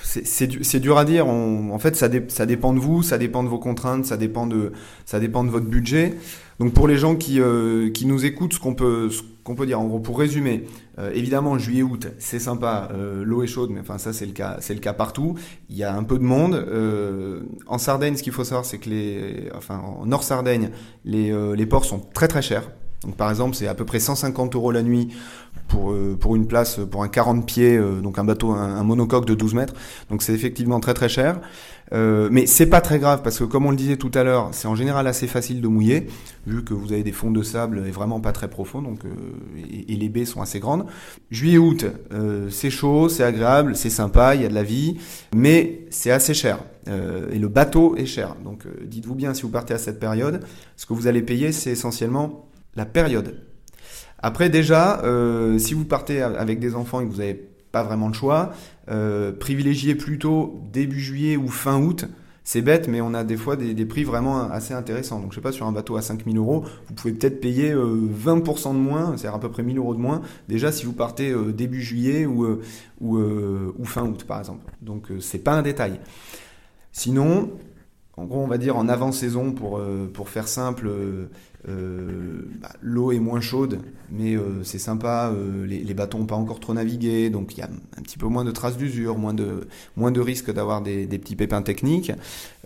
c'est 0.10 0.80
dur 0.80 0.98
à 0.98 1.06
dire. 1.06 1.28
en 1.28 1.80
fait, 1.80 1.96
ça, 1.96 2.10
ça, 2.30 2.46
dépend 2.46 2.74
de 2.74 2.80
vous, 2.80 3.04
ça 3.04 3.18
dépend 3.18 3.44
de 3.44 3.48
vos 3.48 3.60
contraintes, 3.60 4.06
ça 4.06 4.18
dépend 4.18 4.48
de, 4.48 4.72
ça 5.06 5.20
dépend 5.20 5.44
de 5.44 5.50
votre 5.50 5.68
budget. 5.68 6.16
Donc 6.60 6.74
pour 6.74 6.88
les 6.88 6.98
gens 6.98 7.16
qui, 7.16 7.40
euh, 7.40 7.90
qui 7.92 8.06
nous 8.06 8.26
écoutent, 8.26 8.54
ce 8.54 8.60
qu'on 8.60 8.74
peut, 8.74 9.10
qu'on 9.44 9.56
peut 9.56 9.66
dire, 9.66 9.80
en 9.80 9.86
gros, 9.86 10.00
pour 10.00 10.20
résumer, 10.20 10.66
euh, 10.98 11.12
évidemment, 11.14 11.58
juillet-août, 11.58 12.08
c'est 12.18 12.40
sympa, 12.40 12.90
euh, 12.92 13.24
l'eau 13.24 13.44
est 13.44 13.48
chaude, 13.48 13.70
mais 13.72 13.80
enfin 13.80 13.98
ça 13.98 14.12
c'est 14.12 14.26
le 14.26 14.32
cas, 14.34 14.58
c'est 14.60 14.74
le 14.74 14.80
cas 14.80 14.94
partout. 14.94 15.36
Il 15.70 15.78
y 15.78 15.84
a 15.84 15.96
un 15.96 16.04
peu 16.04 16.18
de 16.18 16.24
monde. 16.24 16.56
Euh, 16.56 17.42
en 17.68 17.78
Sardaigne, 17.78 18.16
ce 18.16 18.24
qu'il 18.24 18.34
faut 18.34 18.44
savoir, 18.44 18.66
c'est 18.66 18.80
que 18.80 18.90
les, 18.90 19.50
enfin 19.56 19.80
en 19.80 20.06
Nord 20.06 20.24
Sardaigne, 20.24 20.72
les, 21.06 21.34
les 21.56 21.66
ports 21.66 21.86
sont 21.86 22.00
très 22.00 22.28
très 22.28 22.42
chers. 22.42 22.70
Donc 23.04 23.16
par 23.16 23.30
exemple, 23.30 23.56
c'est 23.56 23.68
à 23.68 23.76
peu 23.76 23.86
près 23.86 24.00
150 24.00 24.56
euros 24.56 24.72
la 24.72 24.82
nuit 24.82 25.10
pour, 25.68 25.92
euh, 25.92 26.18
pour 26.20 26.36
une 26.36 26.48
place, 26.48 26.80
pour 26.92 27.04
un 27.04 27.08
40 27.08 27.46
pieds, 27.46 27.78
euh, 27.78 28.02
donc 28.02 28.20
un 28.20 28.26
bateau, 28.26 28.52
un, 28.52 28.84
monocoque 28.84 29.26
de 29.26 29.36
12 29.36 29.54
mètres. 29.54 29.74
Donc 30.10 30.22
c'est 30.22 30.34
effectivement 30.34 30.80
très 30.80 30.94
très 30.94 31.08
cher. 31.08 31.40
Euh, 31.92 32.30
mais 32.32 32.46
c'est 32.46 32.68
pas 32.68 32.82
très 32.82 33.00
grave 33.00 33.22
parce 33.24 33.40
que 33.40 33.46
comme 33.46 33.66
on 33.66 33.72
le 33.72 33.78
disait 33.78 33.98
tout 33.98 34.12
à 34.14 34.24
l'heure, 34.24 34.50
c'est 34.52 34.68
en 34.68 34.76
général 34.76 35.08
assez 35.08 35.26
facile 35.26 35.60
de 35.60 35.68
mouiller 35.68 36.06
vu 36.46 36.64
que 36.64 36.76
vous 36.76 36.94
avez 36.94 37.02
des 37.02 37.12
fonds 37.12 37.32
de 37.32 37.42
sable 37.42 37.84
et 37.88 37.90
vraiment 37.90 38.20
pas 38.20 38.32
très 38.32 38.48
profonds 38.48 38.84
donc 38.84 39.06
euh, 39.06 39.10
et, 39.88 39.96
les 39.96 40.10
baies 40.10 40.26
sont 40.26 40.42
assez 40.42 40.60
grandes. 40.60 40.86
Juillet 41.32 41.58
août, 41.58 41.86
c'est 42.50 42.70
chaud, 42.70 43.10
c'est 43.10 43.24
agréable, 43.24 43.76
c'est 43.76 43.90
sympa, 43.90 44.36
il 44.36 44.44
y 44.44 44.46
a 44.46 44.50
de 44.50 44.54
la 44.54 44.64
vie, 44.64 44.98
mais 45.36 45.88
c'est 45.90 46.12
assez 46.12 46.34
cher 46.34 46.60
et 46.88 47.38
le 47.38 47.48
bateau 47.48 47.96
est 47.98 48.06
cher. 48.06 48.36
Donc 48.44 48.66
dites-vous 48.84 49.14
bien 49.14 49.34
si 49.34 49.44
vous 49.44 49.50
partez 49.50 49.74
à 49.74 49.78
cette 49.78 50.00
période, 50.00 50.44
ce 50.76 50.86
que 50.86 50.94
vous 50.94 51.08
allez 51.08 51.22
payer 51.22 51.52
c'est 51.52 51.72
essentiellement 51.72 52.49
la 52.80 52.86
période. 52.86 53.36
Après 54.20 54.50
déjà, 54.50 55.02
euh, 55.04 55.60
si 55.60 55.74
vous 55.74 55.86
partez 55.86 56.22
avec 56.22 56.60
des 56.60 56.76
enfants 56.76 57.02
et 57.02 57.06
que 57.06 57.12
vous 57.12 57.18
n'avez 57.18 57.36
pas 57.72 57.84
vraiment 57.84 58.08
le 58.08 58.14
choix, 58.14 58.52
euh, 58.90 59.32
privilégiez 59.32 59.96
plutôt 59.96 60.62
début 60.72 61.00
juillet 61.00 61.38
ou 61.38 61.50
fin 61.50 61.80
août. 61.80 62.06
C'est 62.44 62.62
bête, 62.62 62.88
mais 62.88 63.00
on 63.00 63.14
a 63.14 63.24
des 63.24 63.38
fois 63.38 63.56
des, 63.58 63.86
prix 63.86 64.04
vraiment 64.04 64.50
assez 64.50 64.74
intéressants. 64.74 65.20
Donc 65.20 65.32
je 65.32 65.36
sais 65.36 65.42
pas, 65.42 65.52
sur 65.52 65.68
un 65.68 65.72
bateau 65.72 65.98
à 65.98 66.02
5000 66.02 66.36
euros, 66.38 66.66
vous 66.88 66.94
pouvez 66.96 67.14
peut-être 67.14 67.40
payer 67.42 67.76
20% 67.76 67.76
euh, 67.76 68.74
de 68.74 68.80
moins, 68.80 69.16
c'est-à-dire 69.16 69.36
à 69.36 69.40
peu 69.40 69.50
près 69.50 69.62
1000 69.62 69.78
euros 69.78 69.94
de 69.94 70.00
moins, 70.00 70.22
déjà 70.48 70.72
si 70.72 70.86
vous 70.86 70.94
partez 70.94 71.32
début 71.54 71.82
juillet 71.82 72.26
ou, 72.26 72.48
ou, 73.02 73.86
fin 73.86 74.04
août 74.04 74.24
par 74.24 74.40
exemple. 74.40 74.66
Donc 74.82 75.10
c'est 75.20 75.44
pas 75.44 75.54
un 75.54 75.62
détail. 75.62 76.00
Sinon, 76.92 77.52
en 78.20 78.26
gros, 78.26 78.40
on 78.40 78.48
va 78.48 78.58
dire 78.58 78.78
en 78.78 78.88
avant-saison, 78.90 79.52
pour, 79.52 79.82
pour 80.14 80.30
faire 80.30 80.48
simple, 80.48 80.90
euh, 81.68 82.44
bah, 82.62 82.70
l'eau 82.82 83.12
est 83.12 83.20
moins 83.20 83.42
chaude, 83.42 83.80
mais 84.12 84.36
euh, 84.36 84.64
c'est 84.64 84.80
sympa. 84.80 85.32
Euh, 85.34 85.66
les, 85.66 85.94
bateaux 85.94 86.18
n'ont 86.18 86.26
pas 86.26 86.36
encore 86.36 86.60
trop 86.62 86.74
navigué, 86.74 87.30
donc 87.30 87.58
il 87.58 87.60
y 87.60 87.64
a 87.64 87.70
un 87.98 88.02
petit 88.02 88.18
peu 88.18 88.28
moins 88.28 88.46
de 88.46 88.52
traces 88.52 88.78
d'usure, 88.78 89.18
moins 89.18 89.34
de, 89.34 89.68
moins 89.98 90.12
de 90.12 90.22
risques 90.22 90.54
d'avoir 90.54 90.82
des, 90.82 91.06
petits 91.08 91.36
pépins 91.36 91.62
techniques. 91.62 92.12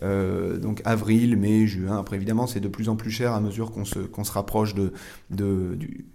donc 0.02 0.82
avril, 0.86 1.38
mai, 1.38 1.66
juin. 1.66 1.98
Après 1.98 2.18
évidemment, 2.18 2.46
c'est 2.46 2.60
de 2.60 2.68
plus 2.68 2.88
en 2.90 2.96
plus 2.96 3.12
cher 3.12 3.34
à 3.34 3.42
mesure 3.42 3.72
qu'on 3.72 3.86
se, 3.86 4.32
rapproche 4.32 4.76
du, 4.76 4.92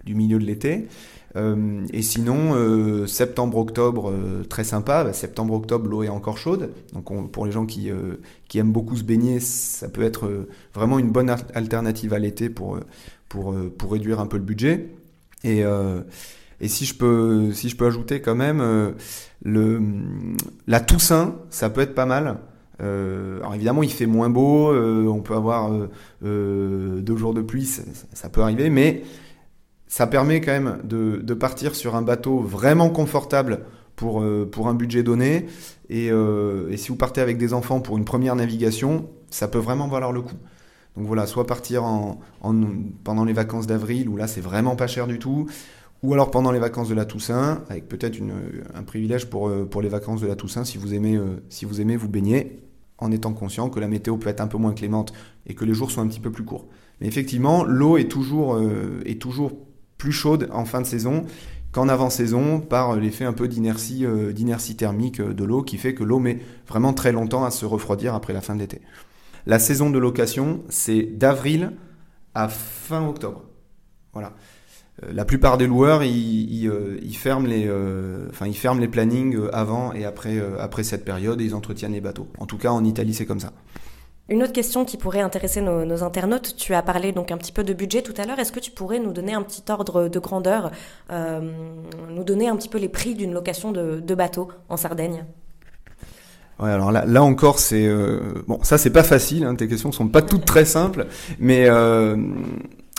milieu 0.07 0.39
de 0.39 0.45
l'été. 0.45 0.87
Euh, 1.35 1.85
et 1.93 2.01
sinon, 2.01 2.55
euh, 2.55 3.05
septembre-octobre, 3.05 4.09
euh, 4.09 4.43
très 4.43 4.63
sympa. 4.63 5.03
Bah, 5.03 5.13
septembre-octobre, 5.13 5.87
l'eau 5.87 6.03
est 6.03 6.09
encore 6.09 6.37
chaude. 6.37 6.71
Donc 6.93 7.31
pour 7.31 7.45
les 7.45 7.51
gens 7.51 7.65
qui, 7.65 7.91
aiment 8.55 8.71
beaucoup 8.71 8.95
se 8.95 9.03
baigner, 9.03 9.39
ça 9.39 9.89
peut 9.89 10.03
être 10.03 10.47
vraiment 10.73 10.99
une 10.99 11.11
bonne 11.11 11.29
alternative 11.53 12.13
à 12.13 12.19
l'été 12.19 12.49
pour, 12.49 12.79
réduire 13.89 14.19
un 14.19 14.27
peu 14.27 14.37
le 14.37 14.43
budget. 14.43 14.89
Et, 15.43 15.63
si, 16.67 16.85
je 16.85 16.95
peux, 16.95 17.51
ajouter 17.85 18.21
quand 18.21 18.35
même, 18.35 18.93
la 19.45 20.79
Toussaint, 20.79 21.35
ça 21.49 21.69
peut 21.69 21.81
être 21.81 21.95
pas 21.95 22.05
mal. 22.05 22.37
alors 22.79 23.53
évidemment, 23.53 23.83
il 23.83 23.91
fait 23.91 24.07
moins 24.07 24.29
beau, 24.29 24.73
on 24.73 25.21
peut 25.21 25.35
avoir 25.35 25.71
deux 26.21 27.17
jours 27.17 27.33
de 27.33 27.41
pluie, 27.41 27.65
ça, 27.65 27.83
ça 28.13 28.29
peut 28.29 28.41
arriver, 28.41 28.69
mais 28.69 29.03
ça 29.89 30.05
permet 30.05 30.39
quand 30.39 30.51
même 30.51 30.77
de, 30.83 31.33
partir 31.33 31.75
sur 31.75 31.95
un 31.95 32.03
bateau 32.03 32.39
vraiment 32.39 32.89
confortable 32.91 33.65
pour, 33.95 34.21
euh, 34.21 34.47
pour 34.49 34.69
un 34.69 34.75
budget 34.75 35.01
donné. 35.03 35.47
Euh, 35.91 36.69
et, 36.69 36.77
si 36.77 36.89
vous 36.89 36.95
partez 36.95 37.21
avec 37.21 37.37
des 37.37 37.53
enfants 37.53 37.81
pour 37.81 37.97
une 37.97 38.05
première 38.05 38.35
navigation, 38.35 39.09
ça 39.31 39.47
peut 39.47 39.57
vraiment 39.57 39.87
valoir 39.87 40.11
le 40.11 40.21
coup. 40.21 40.37
Donc 40.95 41.07
voilà, 41.07 41.25
soit 41.25 41.47
partir 41.47 41.83
en, 41.83 42.19
pendant 43.03 43.25
les 43.25 43.33
vacances 43.33 43.65
d'avril, 43.65 44.09
où 44.09 44.15
là 44.15 44.27
c'est 44.27 44.41
vraiment 44.41 44.75
pas 44.75 44.85
cher 44.85 45.07
du 45.07 45.17
tout, 45.17 45.47
ou 46.03 46.13
alors 46.13 46.29
pendant 46.29 46.51
les 46.51 46.59
vacances 46.59 46.87
de 46.87 46.93
la 46.93 47.05
Toussaint, 47.05 47.63
avec 47.69 47.87
peut-être 47.87 48.19
un 48.75 48.83
privilège 48.83 49.25
pour, 49.25 49.49
euh, 49.49 49.65
pour 49.65 49.81
les 49.81 49.89
vacances 49.89 50.21
de 50.21 50.27
la 50.27 50.35
Toussaint 50.35 50.65
si 50.65 50.77
vous, 50.77 50.93
aimez, 50.93 51.19
si 51.49 51.65
vous 51.65 51.81
aimez 51.81 51.97
vous 51.97 52.09
baigner, 52.09 52.61
en 52.99 53.11
étant 53.11 53.33
conscient 53.33 53.69
que 53.69 53.79
la 53.79 53.87
météo 53.87 54.17
peut 54.17 54.29
être 54.29 54.41
un 54.41 54.47
peu 54.47 54.57
moins 54.57 54.73
clémente 54.73 55.13
et 55.47 55.55
que 55.55 55.65
les 55.65 55.73
jours 55.73 55.89
sont 55.89 56.01
un 56.01 56.07
petit 56.07 56.19
peu 56.19 56.31
plus 56.31 56.43
courts. 56.43 56.67
Mais 57.01 57.07
effectivement, 57.07 57.63
l'eau 57.63 57.97
est 57.97 58.09
toujours, 58.09 58.59
est 59.05 59.21
toujours 59.21 59.53
plus 59.99 60.11
chaude 60.11 60.49
en 60.51 60.65
fin 60.65 60.81
de 60.81 60.87
saison 60.87 61.25
qu'en 61.71 61.87
avant-saison 61.87 62.59
par 62.59 62.95
l'effet 62.95 63.25
un 63.25 63.33
peu 63.33 63.47
d'inertie 63.47 64.05
euh, 64.05 64.33
thermique 64.75 65.19
euh, 65.19 65.33
de 65.33 65.43
l'eau 65.43 65.61
qui 65.61 65.77
fait 65.77 65.93
que 65.93 66.03
l'eau 66.03 66.17
met 66.17 66.39
vraiment 66.67 66.93
très 66.93 67.11
longtemps 67.11 67.45
à 67.45 67.51
se 67.51 67.65
refroidir 67.65 68.15
après 68.15 68.33
la 68.33 68.41
fin 68.41 68.55
de 68.55 68.61
l'été. 68.61 68.81
La 69.45 69.59
saison 69.59 69.91
de 69.91 69.99
location, 69.99 70.63
c'est 70.69 71.03
d'avril 71.03 71.73
à 72.33 72.47
fin 72.47 73.07
octobre. 73.07 73.45
Voilà. 74.13 74.33
Euh, 75.03 75.13
la 75.13 75.25
plupart 75.25 75.57
des 75.57 75.67
loueurs, 75.67 76.03
ils, 76.03 77.15
ferment 77.15 77.47
les, 77.47 77.69
enfin, 78.29 78.47
ils 78.47 78.57
ferment 78.57 78.81
les 78.81 78.87
plannings 78.87 79.37
avant 79.53 79.93
et 79.93 80.05
après, 80.05 80.41
après 80.59 80.83
cette 80.83 81.05
période 81.05 81.39
et 81.39 81.45
ils 81.45 81.55
entretiennent 81.55 81.93
les 81.93 82.01
bateaux. 82.01 82.27
En 82.39 82.47
tout 82.47 82.57
cas, 82.57 82.71
en 82.71 82.83
Italie, 82.83 83.13
c'est 83.13 83.25
comme 83.25 83.39
ça. 83.39 83.53
Une 84.29 84.43
autre 84.43 84.53
question 84.53 84.85
qui 84.85 84.97
pourrait 84.97 85.21
intéresser 85.21 85.59
nos, 85.59 86.03
internautes, 86.03 86.55
tu 86.55 86.75
as 86.75 86.83
parlé 86.83 87.11
donc 87.11 87.31
un 87.31 87.37
petit 87.37 87.51
peu 87.51 87.63
de 87.63 87.73
budget 87.73 88.03
tout 88.03 88.13
à 88.17 88.25
l'heure, 88.25 88.37
est-ce 88.37 88.51
que 88.51 88.59
tu 88.59 88.69
pourrais 88.69 88.99
nous 88.99 89.11
donner 89.11 89.33
un 89.33 89.41
petit 89.41 89.63
ordre 89.69 90.07
de 90.07 90.19
grandeur, 90.19 90.71
euh, 91.09 91.41
nous 92.11 92.23
donner 92.23 92.47
un 92.47 92.55
petit 92.55 92.69
peu 92.69 92.77
les 92.77 92.89
prix 92.89 93.15
d'une 93.15 93.33
location 93.33 93.71
de, 93.71 94.15
bateau 94.15 94.49
en 94.69 94.77
Sardaigne? 94.77 95.25
Alors 96.59 96.91
là, 96.91 97.05
là 97.05 97.23
encore, 97.23 97.57
c'est 97.57 97.87
euh, 97.87 98.43
bon, 98.45 98.59
ça 98.63 98.77
c'est 98.77 98.89
pas 98.89 99.03
facile. 99.03 99.45
Hein, 99.45 99.55
tes 99.55 99.67
questions 99.67 99.91
sont 99.91 100.09
pas 100.09 100.21
toutes 100.21 100.45
très 100.45 100.65
simples, 100.65 101.07
mais 101.39 101.69
euh, 101.69 102.17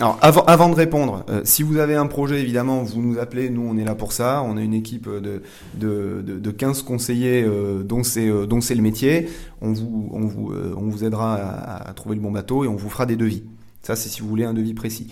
alors, 0.01 0.19
avant, 0.23 0.45
avant 0.45 0.71
de 0.71 0.75
répondre, 0.75 1.27
euh, 1.29 1.43
si 1.45 1.63
vous 1.63 1.77
avez 1.77 1.95
un 1.95 2.07
projet, 2.07 2.41
évidemment, 2.41 2.83
vous 2.83 3.03
nous 3.03 3.19
appelez. 3.19 3.51
Nous, 3.51 3.61
on 3.61 3.77
est 3.77 3.85
là 3.85 3.95
pour 3.95 4.13
ça. 4.13 4.43
On 4.47 4.57
a 4.57 4.63
une 4.63 4.73
équipe 4.73 5.07
de, 5.11 5.43
de, 5.75 6.23
de, 6.25 6.39
de 6.39 6.51
15 6.51 6.83
conseillers 6.85 7.45
euh, 7.45 7.83
dont 7.83 8.03
c'est 8.03 8.29
euh, 8.29 8.47
le 8.49 8.81
métier. 8.81 9.29
On 9.61 9.75
vous, 9.75 10.09
on 10.11 10.21
vous, 10.21 10.55
on 10.75 10.89
vous 10.89 11.05
aidera 11.05 11.35
à, 11.35 11.91
à, 11.91 11.93
trouver 11.93 12.15
le 12.15 12.23
bon 12.23 12.31
bateau 12.31 12.65
et 12.65 12.69
on 12.69 12.77
vous 12.77 12.89
fera 12.89 13.05
des 13.05 13.17
devis. 13.17 13.43
Ça, 13.83 13.95
c'est 13.95 14.09
si 14.09 14.23
vous 14.23 14.29
voulez 14.29 14.45
un 14.45 14.55
devis 14.55 14.73
précis. 14.73 15.09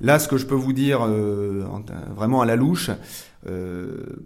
Là, 0.00 0.18
ce 0.18 0.26
que 0.26 0.38
je 0.38 0.46
peux 0.46 0.54
vous 0.54 0.72
dire 0.72 1.06
vraiment 2.16 2.40
à 2.40 2.46
la 2.46 2.56
louche, 2.56 2.90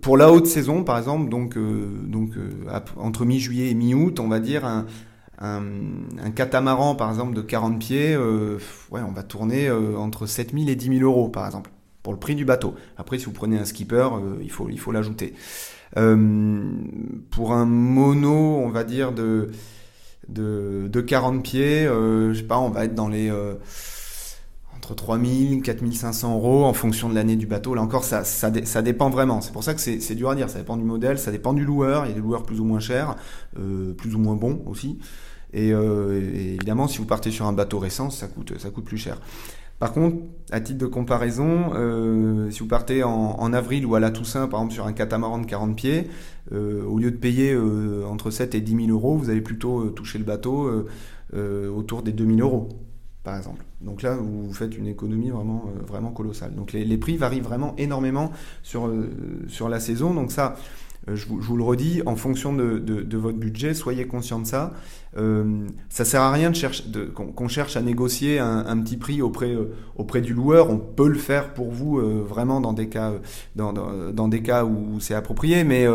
pour 0.01 0.17
la 0.17 0.31
haute 0.31 0.47
saison, 0.47 0.85
par 0.85 0.97
exemple, 0.97 1.29
donc, 1.29 1.59
donc 2.07 2.31
entre 2.97 3.25
mi-juillet 3.25 3.71
et 3.71 3.75
mi-août, 3.75 4.21
on 4.21 4.29
va 4.29 4.39
dire 4.39 4.65
un, 4.65 4.87
un, 5.39 6.31
catamaran, 6.35 6.95
par 6.95 7.11
exemple, 7.11 7.35
de 7.35 7.43
40 7.43 7.79
pieds, 7.79 8.17
ouais, 8.17 9.01
on 9.07 9.13
va 9.13 9.23
tourner 9.23 9.71
entre 9.71 10.27
7000 10.27 10.69
et 10.69 10.77
10 10.77 10.99
000 10.99 11.11
euros, 11.11 11.29
par 11.29 11.47
exemple, 11.47 11.71
pour 12.03 12.13
le 12.13 12.19
prix 12.19 12.35
du 12.35 12.45
bateau. 12.45 12.75
Après, 12.97 13.19
si 13.19 13.27
vous 13.27 13.33
prenez 13.33 13.59
un 13.59 13.65
skipper, 13.65 14.09
il 14.43 14.51
faut 14.51 14.69
il 14.69 14.79
faut 14.79 14.93
l'ajouter. 14.93 15.35
pour 15.93 17.53
un 17.53 17.67
mono, 17.67 18.59
on 18.65 18.71
va 18.71 18.85
dire 18.85 19.13
de 19.13 19.51
de, 20.29 20.89
de 20.89 21.01
40 21.01 21.43
pieds, 21.43 21.87
euh, 21.87 22.33
je 22.33 22.39
sais 22.39 22.47
pas, 22.47 22.59
on 22.59 22.71
va 22.71 22.85
être 22.85 22.95
dans 22.95 23.09
les 23.09 23.31
euh, 23.31 23.55
entre 24.85 24.95
3000, 24.95 25.63
4500 25.63 26.35
euros 26.35 26.65
en 26.65 26.75
fonction 26.75 27.09
de 27.09 27.15
l'année 27.15 27.37
du 27.37 27.47
bateau. 27.47 27.75
Là 27.75 27.81
encore, 27.81 28.05
ça, 28.05 28.83
dépend 28.83 29.09
vraiment. 29.09 29.41
C'est 29.41 29.53
pour 29.53 29.65
ça 29.65 29.73
que 29.73 29.81
c'est 29.81 30.15
dur 30.15 30.29
à 30.29 30.35
dire. 30.35 30.51
Ça 30.51 30.59
dépend 30.59 30.77
du 30.77 30.85
modèle, 30.85 31.19
ça 31.19 31.31
dépend 31.31 31.55
du 31.55 31.65
loueur. 31.65 32.05
Il 32.05 32.11
y 32.11 32.13
a 32.13 32.15
des 32.15 32.21
loueurs 32.21 32.43
plus 32.43 32.61
ou 32.61 32.65
moins 32.65 32.81
chers, 32.81 33.17
euh, 33.59 33.95
plus 33.95 34.15
ou 34.15 34.19
moins 34.19 34.35
bons 34.35 34.63
aussi. 34.67 34.99
Et, 35.55 35.73
euh, 35.73 36.21
et, 36.35 36.55
évidemment, 36.55 36.87
si 36.87 36.99
vous 36.99 37.07
partez 37.07 37.31
sur 37.31 37.47
un 37.47 37.55
bateau 37.55 37.79
récent, 37.79 38.11
ça 38.11 38.27
coûte, 38.27 38.85
plus 38.85 38.99
cher. 38.99 39.21
Par 39.79 39.93
contre, 39.93 40.17
à 40.51 40.61
titre 40.61 40.79
de 40.79 40.87
comparaison, 40.87 41.73
euh, 41.75 42.51
si 42.51 42.61
vous 42.61 42.69
partez 42.69 43.03
en, 43.03 43.53
avril 43.55 43.87
ou 43.87 43.95
à 43.95 44.01
la 44.01 44.11
Toussaint, 44.11 44.49
par 44.49 44.61
exemple 44.61 44.75
sur 44.75 44.87
un 44.87 44.93
catamaran 44.93 45.39
de 45.39 45.47
40 45.47 45.77
pieds, 45.77 46.11
au 46.53 46.99
lieu 46.99 47.11
de 47.11 47.17
payer 47.17 47.57
entre 48.07 48.31
7 48.31 48.55
et 48.55 48.61
10 48.61 48.87
000 48.87 48.89
euros, 48.91 49.17
vous 49.17 49.31
allez 49.31 49.41
plutôt 49.41 49.91
toucher 49.91 50.19
le 50.19 50.25
bateau 50.25 50.71
autour 51.33 52.03
des 52.03 52.13
2 52.13 52.37
000 52.37 52.39
euros, 52.39 52.69
par 53.25 53.37
exemple. 53.37 53.65
Donc 53.81 54.03
là, 54.03 54.17
vous 54.17 54.53
faites 54.53 54.77
une 54.77 54.87
économie 54.87 55.31
vraiment, 55.31 55.65
vraiment 55.87 56.13
colossale. 56.13 56.55
Donc 56.55 56.73
les, 56.73 56.99
prix 56.99 57.17
varient 57.17 57.41
vraiment 57.41 57.75
énormément 57.79 58.31
sur, 58.63 58.91
sur 59.49 59.69
la 59.69 59.81
saison. 59.81 60.15
Donc 60.15 60.31
ça, 60.31 60.57
euh, 61.09 61.17
je 61.17 61.27
vous, 61.29 61.57
le 61.57 61.63
redis, 61.63 62.03
en 62.07 62.17
fonction 62.17 62.53
de, 62.53 63.17
votre 63.17 63.39
budget, 63.39 63.75
soyez 63.75 64.07
conscient 64.07 64.39
de 64.39 64.47
ça. 64.47 64.73
Euh, 65.17 65.67
ça 65.89 66.05
sert 66.05 66.23
à 66.23 66.33
rien 66.33 66.51
de 66.51 67.05
qu'on 67.05 67.49
cherche 67.49 67.77
à 67.77 67.83
négocier 67.83 68.39
un, 68.39 68.79
petit 68.81 68.97
prix 68.97 69.23
auprès, 69.23 69.53
euh, 69.53 69.75
auprès 69.97 70.21
du 70.21 70.35
loueur. 70.35 70.71
On 70.71 70.79
peut 70.79 71.09
le 71.09 71.19
faire 71.19 71.55
pour 71.55 71.71
vous 71.71 71.99
euh, 71.99 72.25
vraiment 72.27 72.61
dans 72.61 72.73
des 72.73 72.89
cas, 72.89 73.13
dans, 73.55 73.73
dans, 73.73 74.29
des 74.29 74.43
cas 74.43 74.65
où 74.65 74.99
c'est 75.01 75.15
approprié, 75.15 75.65
mais, 75.65 75.87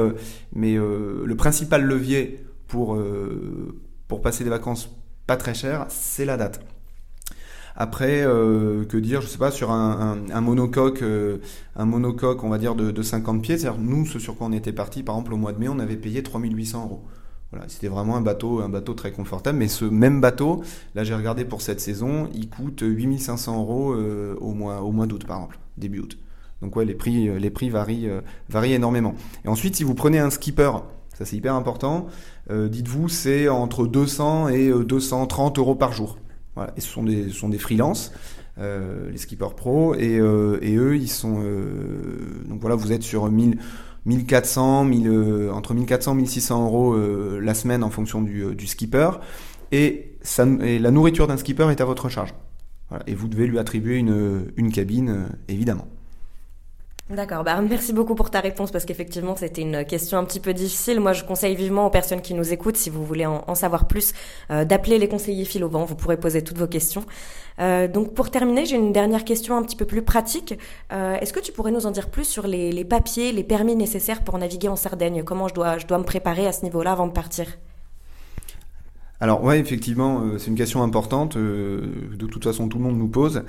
mais 0.54 0.76
le 0.76 1.36
principal 1.36 1.84
levier 1.84 2.46
pour, 2.68 2.98
pour 4.08 4.22
passer 4.22 4.44
des 4.44 4.50
vacances 4.50 4.96
pas 5.28 5.38
très 5.38 5.54
chères, 5.54 5.86
c'est 5.90 6.26
la 6.26 6.38
date. 6.38 6.62
Après, 7.82 8.24
euh, 8.24 8.84
que 8.84 8.98
dire, 8.98 9.22
je 9.22 9.28
sais 9.28 9.38
pas, 9.38 9.52
sur 9.52 9.72
un, 9.72 10.42
monocoque, 10.42 11.02
euh, 11.02 11.38
un 11.78 11.86
monocoque, 11.86 12.44
on 12.44 12.50
va 12.50 12.58
dire 12.58 12.76
de, 12.76 12.92
de 12.92 13.02
50 13.02 13.42
pieds. 13.42 13.58
C'est-à-dire, 13.58 13.80
nous, 13.80 14.06
ce 14.06 14.20
sur 14.20 14.36
quoi 14.36 14.48
on 14.48 14.52
était 14.52 14.74
parti, 14.74 15.02
par 15.02 15.16
exemple, 15.16 15.34
au 15.34 15.38
mois 15.38 15.54
de 15.54 15.60
mai, 15.60 15.70
on 15.70 15.80
avait 15.80 15.96
payé 15.96 16.22
3800 16.22 16.84
euros. 16.84 17.04
Voilà, 17.52 17.70
c'était 17.70 17.88
vraiment 17.88 18.18
un 18.18 18.22
bateau, 18.22 18.60
un 18.60 18.68
bateau 18.68 18.96
très 18.96 19.14
confortable. 19.14 19.58
Mais 19.58 19.70
ce 19.70 19.86
même 19.86 20.20
bateau, 20.20 20.62
là, 20.94 21.06
j'ai 21.06 21.16
regardé 21.16 21.46
pour 21.46 21.62
cette 21.62 21.80
saison, 21.80 22.28
il 22.36 22.50
coûte 22.50 22.82
8500 22.82 23.58
euros 23.58 23.94
euh, 23.94 24.36
au 24.42 24.52
mois, 24.54 24.82
au 24.82 24.92
mois 24.92 25.08
d'août, 25.08 25.26
par 25.26 25.38
exemple, 25.38 25.60
début 25.78 26.00
août. 26.00 26.18
Donc 26.62 26.76
ouais, 26.76 26.84
les 26.84 26.96
prix, 26.96 27.40
les 27.40 27.50
prix 27.50 27.70
varient 27.70 28.10
énormément. 28.74 29.16
Et 29.46 29.48
ensuite, 29.48 29.78
si 29.78 29.86
vous 29.86 29.96
prenez 29.96 30.20
un 30.20 30.30
skipper, 30.30 30.72
ça 31.18 31.24
c'est 31.24 31.38
hyper 31.38 31.56
important, 31.56 32.08
dites-vous, 32.52 33.08
c'est 33.08 33.48
entre 33.48 33.88
200 33.88 34.50
et 34.50 34.70
230 34.70 35.58
euros 35.58 35.76
par 35.76 35.94
jour. 35.94 36.18
Et 36.78 36.82
ce 36.82 36.88
sont 36.88 37.04
des, 37.04 37.30
sont 37.30 37.50
des 37.50 37.58
freelances, 37.58 38.12
euh, 38.60 39.10
les 39.12 39.18
skippers 39.18 39.56
pro, 39.56 39.96
et, 39.96 40.20
euh, 40.20 40.60
eux, 40.64 40.98
ils 40.98 41.10
sont. 41.10 41.42
Euh, 41.44 42.44
donc 42.48 42.60
voilà, 42.62 42.76
vous 42.76 42.92
êtes 42.92 43.04
sur 43.04 43.30
1000. 43.30 43.58
1400, 44.06 44.86
1000, 44.86 45.50
entre 45.54 45.74
1400 45.74 46.14
et 46.14 46.16
1600 46.16 46.66
euros 46.66 46.98
la 47.40 47.54
semaine 47.54 47.84
en 47.84 47.90
fonction 47.90 48.22
du, 48.22 48.66
skipper. 48.66 49.12
Et, 49.72 50.16
la 50.40 50.90
nourriture 50.90 51.28
d'un 51.28 51.36
skipper 51.38 51.70
est 51.70 51.82
à 51.82 51.86
votre 51.86 52.08
charge. 52.08 52.34
Voilà. 52.88 53.04
Et 53.08 53.14
vous 53.14 53.28
devez 53.28 53.46
lui 53.46 53.60
attribuer 53.60 53.98
une, 53.98 54.52
une 54.56 54.72
cabine, 54.72 55.28
évidemment. 55.50 55.86
D'accord, 57.10 57.44
bah, 57.44 57.60
merci 57.68 57.92
beaucoup 57.92 58.14
pour 58.14 58.30
ta 58.30 58.40
réponse 58.40 58.70
parce 58.70 58.86
qu'effectivement 58.86 59.36
c'était 59.36 59.64
une 59.64 59.84
question 59.84 60.20
un 60.20 60.24
petit 60.24 60.40
peu 60.40 60.54
difficile. 60.54 61.00
Moi 61.00 61.14
je 61.14 61.24
conseille 61.24 61.56
vivement 61.56 61.88
aux 61.88 61.90
personnes 61.90 62.22
qui 62.22 62.36
nous 62.36 62.54
écoutent, 62.54 62.78
si 62.78 62.92
vous 62.92 63.04
voulez 63.04 63.26
en, 63.26 63.56
savoir 63.56 63.88
plus, 63.88 64.14
euh, 64.52 64.64
d'appeler 64.64 65.00
les 65.00 65.08
conseillers 65.08 65.44
vent, 65.60 65.86
vous 65.86 65.96
pourrez 65.96 66.18
poser 66.18 66.44
toutes 66.44 66.60
vos 66.60 66.68
questions. 66.68 67.04
Euh, 67.60 67.88
donc 67.88 68.14
pour 68.14 68.30
terminer, 68.30 68.68
j'ai 68.68 68.76
une 68.76 68.94
dernière 68.94 69.26
question 69.26 69.58
un 69.58 69.64
petit 69.64 69.76
peu 69.76 69.86
plus 69.86 70.04
pratique. 70.04 70.54
Euh, 70.94 71.18
est-ce 71.20 71.34
que 71.34 71.40
tu 71.40 71.52
pourrais 71.52 71.72
nous 71.72 71.88
en 71.88 71.92
dire 71.92 72.12
plus 72.12 72.26
sur 72.26 72.46
les, 72.46 72.72
les, 72.72 72.86
papiers, 72.86 73.32
les 73.32 73.44
permis 73.44 73.76
nécessaires 73.76 74.24
pour 74.24 74.38
naviguer 74.38 74.68
en 74.68 74.76
Sardaigne? 74.76 75.24
Comment 75.24 75.48
je 75.48 75.56
dois, 75.56 75.80
je 75.80 75.88
dois 75.88 75.98
me 75.98 76.04
préparer 76.04 76.46
à 76.46 76.52
ce 76.52 76.62
niveau-là 76.62 76.92
avant 76.92 77.08
de 77.08 77.12
partir? 77.12 77.48
Alors 79.20 79.44
ouais, 79.44 79.60
effectivement, 79.60 80.24
c'est 80.38 80.48
une 80.48 80.56
question 80.56 80.84
importante. 80.84 81.36
de 81.36 82.26
toute 82.32 82.44
façon, 82.44 82.70
tout 82.70 82.78
le 82.78 82.84
monde 82.84 83.00
nous 83.00 83.10
pose. 83.10 83.42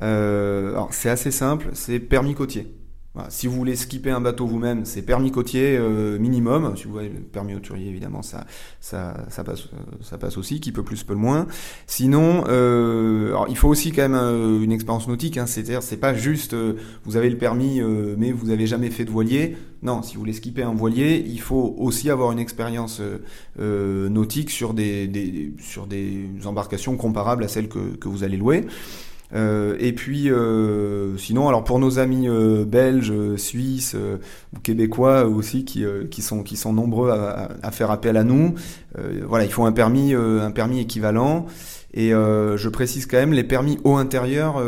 alors 0.00 0.90
c'est 0.92 1.10
assez 1.10 1.32
simple, 1.32 1.70
c'est 1.72 1.98
permis 1.98 2.34
côtier 2.34 2.77
si 3.28 3.46
vous 3.46 3.54
voulez 3.54 3.76
skipper 3.76 4.10
un 4.10 4.20
bateau 4.20 4.46
vous-même, 4.46 4.84
c'est 4.84 5.02
permis 5.02 5.30
côtier 5.30 5.76
euh, 5.76 6.18
minimum. 6.18 6.74
Si 6.76 6.84
vous 6.84 6.92
voulez 6.92 7.08
le 7.08 7.20
permis 7.20 7.54
hauturier, 7.54 7.88
évidemment, 7.88 8.22
ça, 8.22 8.46
ça, 8.80 9.24
ça, 9.28 9.44
passe, 9.44 9.66
euh, 9.66 9.96
ça 10.02 10.18
passe 10.18 10.36
aussi, 10.36 10.60
qui 10.60 10.72
peut 10.72 10.82
plus, 10.82 11.02
peut 11.04 11.14
le 11.14 11.18
moins. 11.18 11.46
Sinon, 11.86 12.44
euh, 12.48 13.34
il 13.48 13.56
faut 13.56 13.68
aussi 13.68 13.92
quand 13.92 14.08
même 14.08 14.62
une 14.62 14.72
expérience 14.72 15.08
nautique. 15.08 15.38
Hein, 15.38 15.46
C'est-à-dire, 15.46 15.82
c'est 15.82 15.96
pas 15.96 16.14
juste 16.14 16.54
vous 17.04 17.16
avez 17.16 17.30
le 17.30 17.38
permis, 17.38 17.80
mais 18.16 18.32
vous 18.32 18.50
avez 18.50 18.66
jamais 18.66 18.90
fait 18.90 19.04
de 19.04 19.10
voilier. 19.10 19.56
Non, 19.82 20.02
si 20.02 20.14
vous 20.14 20.20
voulez 20.20 20.32
skipper 20.32 20.62
un 20.62 20.74
voilier, 20.74 21.24
il 21.26 21.40
faut 21.40 21.74
aussi 21.78 22.10
avoir 22.10 22.32
une 22.32 22.38
expérience 22.38 23.00
nautique 23.58 24.50
sur 24.50 24.74
des, 24.74 25.52
sur 25.60 25.86
des 25.86 26.26
embarcations 26.44 26.96
comparables 26.96 27.44
à 27.44 27.48
celles 27.48 27.68
que 27.68 28.08
vous 28.08 28.24
allez 28.24 28.36
louer. 28.36 28.66
Euh, 29.34 29.76
et 29.78 29.92
puis, 29.92 30.30
euh, 30.30 31.16
sinon, 31.18 31.48
alors 31.48 31.64
pour 31.64 31.78
nos 31.78 31.98
amis 31.98 32.28
euh, 32.28 32.64
belges, 32.64 33.12
suisses 33.36 33.96
ou 34.54 34.60
québécois 34.60 35.24
aussi 35.24 35.64
qui, 35.64 36.22
sont, 36.22 36.72
nombreux 36.72 37.10
à, 37.10 37.70
faire 37.70 37.90
appel 37.90 38.16
à 38.16 38.24
nous, 38.24 38.54
voilà, 39.26 39.44
il 39.44 39.52
faut 39.52 39.64
un 39.64 39.72
permis, 39.72 40.14
un 40.14 40.50
permis 40.50 40.80
équivalent. 40.80 41.46
Et 41.94 42.10
je 42.10 42.68
précise 42.68 43.06
quand 43.06 43.18
même, 43.18 43.32
les 43.32 43.44
permis 43.44 43.78
eau 43.84 43.96
intérieure 43.96 44.62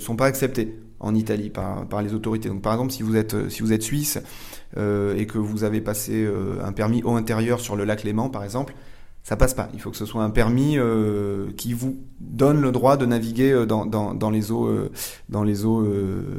sont 0.00 0.16
pas 0.16 0.26
acceptés 0.26 0.76
en 1.00 1.14
Italie 1.14 1.50
par, 1.50 2.02
les 2.02 2.14
autorités. 2.14 2.48
Donc, 2.48 2.62
par 2.62 2.72
exemple, 2.72 2.92
si 2.92 3.02
vous 3.02 3.16
êtes, 3.16 3.82
suisse 3.82 4.18
et 4.76 5.26
que 5.26 5.38
vous 5.38 5.64
avez 5.64 5.80
passé 5.80 6.28
un 6.62 6.72
permis 6.72 7.02
eau 7.04 7.12
intérieure 7.12 7.60
sur 7.60 7.76
le 7.76 7.84
lac 7.84 8.04
Léman, 8.04 8.28
par 8.28 8.44
exemple, 8.44 8.74
ça 9.22 9.36
passe 9.36 9.54
pas. 9.54 9.68
Il 9.74 9.80
faut 9.80 9.90
que 9.90 9.96
ce 9.96 10.06
soit 10.06 10.24
un 10.24 10.30
permis 10.30 10.78
euh, 10.78 11.52
qui 11.56 11.72
vous 11.72 11.98
donne 12.20 12.60
le 12.60 12.72
droit 12.72 12.96
de 12.96 13.06
naviguer 13.06 13.52
euh, 13.52 13.66
dans, 13.66 14.30
les 14.30 14.50
eaux, 14.50 14.66
euh, 14.66 14.90
dans 15.28 15.44
les 15.44 15.64
eaux, 15.64 15.86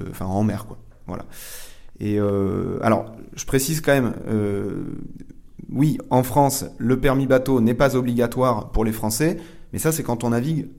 enfin 0.09 0.25
en 0.25 0.43
mer, 0.43 0.65
quoi. 0.65 0.77
Voilà. 1.07 1.25
Et 2.00 2.19
alors, 2.81 3.13
je 3.35 3.45
précise 3.45 3.81
quand 3.81 3.91
même, 3.91 4.13
oui, 5.69 5.97
en 6.09 6.23
France, 6.23 6.65
le 6.77 7.00
permis 7.00 7.27
bateau 7.27 7.61
n'est 7.61 7.73
pas 7.73 7.95
obligatoire 7.95 8.71
pour 8.71 8.85
les 8.85 8.91
Français, 8.91 9.38
mais 9.71 9.79
ça, 9.79 9.91
c'est 9.91 10.03
quand 10.03 10.23
on 10.23 10.29
navigue 10.29 10.69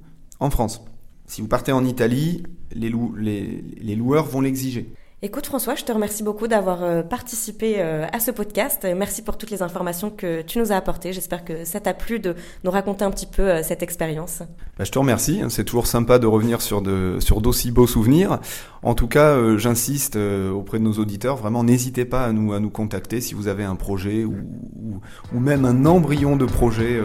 en 0.40 0.50
France. 0.50 0.84
Si 1.26 1.40
vous 1.40 1.48
partez 1.48 1.70
en 1.70 1.84
Italie, 1.84 2.42
les 2.74 3.96
loueurs 3.96 4.26
vont 4.26 4.40
l'exiger. 4.40 4.92
Écoute 5.24 5.46
François, 5.46 5.76
je 5.76 5.84
te 5.84 5.92
remercie 5.92 6.24
beaucoup 6.24 6.48
d'avoir 6.48 6.82
euh, 6.82 7.04
participé 7.04 7.76
euh, 7.78 8.06
à 8.12 8.18
ce 8.18 8.32
podcast. 8.32 8.84
Merci 8.96 9.22
pour 9.22 9.38
toutes 9.38 9.52
les 9.52 9.62
informations 9.62 10.10
que 10.10 10.42
tu 10.42 10.58
nous 10.58 10.72
as 10.72 10.74
apportées. 10.74 11.12
J'espère 11.12 11.44
que 11.44 11.64
ça 11.64 11.78
t'a 11.78 11.94
plu 11.94 12.18
de 12.18 12.34
nous 12.64 12.72
raconter 12.72 13.04
un 13.04 13.12
petit 13.12 13.26
peu 13.26 13.42
euh, 13.42 13.62
cette 13.62 13.84
expérience. 13.84 14.42
Bah, 14.76 14.82
je 14.82 14.90
te 14.90 14.98
remercie. 14.98 15.40
C'est 15.48 15.62
toujours 15.62 15.86
sympa 15.86 16.18
de 16.18 16.26
revenir 16.26 16.60
sur 16.60 16.82
d'aussi 16.82 17.70
beaux 17.70 17.86
souvenirs. 17.86 18.40
En 18.82 18.96
tout 18.96 19.06
cas, 19.06 19.56
j'insiste 19.58 20.16
auprès 20.16 20.80
de 20.80 20.82
nos 20.82 20.94
auditeurs. 20.94 21.36
Vraiment, 21.36 21.62
n'hésitez 21.62 22.04
pas 22.04 22.24
à 22.24 22.32
nous 22.32 22.52
à 22.52 22.58
nous 22.58 22.70
contacter 22.70 23.20
si 23.20 23.34
vous 23.34 23.46
avez 23.46 23.62
un 23.62 23.76
projet 23.76 24.24
ou 24.24 25.38
même 25.38 25.64
un 25.64 25.86
embryon 25.86 26.34
de 26.34 26.46
projet 26.46 27.00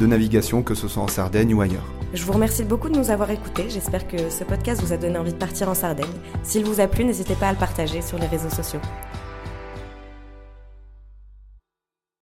de 0.00 0.06
navigation, 0.06 0.62
que 0.62 0.74
ce 0.74 0.88
soit 0.88 1.02
en 1.02 1.08
Sardaigne 1.08 1.54
ou 1.54 1.60
ailleurs. 1.60 1.86
Je 2.14 2.24
vous 2.24 2.32
remercie 2.32 2.64
beaucoup 2.64 2.88
de 2.88 2.96
nous 2.96 3.10
avoir 3.10 3.30
écoutés. 3.30 3.68
J'espère 3.68 4.06
que 4.06 4.30
ce 4.30 4.44
podcast 4.44 4.80
vous 4.80 4.92
a 4.92 4.96
donné 4.96 5.18
envie 5.18 5.32
de 5.32 5.38
partir 5.38 5.68
en 5.68 5.74
Sardaigne. 5.74 6.06
S'il 6.42 6.64
vous 6.64 6.80
a 6.80 6.86
plu, 6.86 7.04
n'hésitez 7.04 7.34
pas 7.34 7.48
à 7.48 7.52
le 7.52 7.58
partager 7.58 8.00
sur 8.00 8.18
les 8.18 8.26
réseaux 8.26 8.50
sociaux. 8.50 8.80